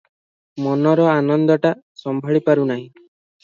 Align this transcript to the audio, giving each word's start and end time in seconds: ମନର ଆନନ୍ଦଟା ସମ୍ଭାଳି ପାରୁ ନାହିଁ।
ମନର 0.67 1.05
ଆନନ୍ଦଟା 1.11 1.75
ସମ୍ଭାଳି 2.05 2.45
ପାରୁ 2.51 2.69
ନାହିଁ। 2.75 2.91